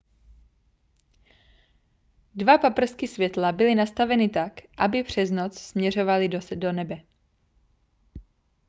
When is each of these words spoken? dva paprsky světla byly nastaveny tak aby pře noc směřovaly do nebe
dva 2.35 2.57
paprsky 2.57 3.07
světla 3.07 3.51
byly 3.51 3.75
nastaveny 3.75 4.29
tak 4.29 4.59
aby 4.77 5.03
pře 5.03 5.25
noc 5.25 5.59
směřovaly 5.59 6.29
do 6.55 6.71
nebe 6.71 7.01